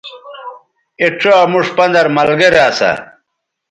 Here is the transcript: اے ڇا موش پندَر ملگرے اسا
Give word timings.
اے 1.01 1.07
ڇا 1.19 1.35
موش 1.51 1.67
پندَر 1.77 2.05
ملگرے 2.15 2.59
اسا 2.67 2.91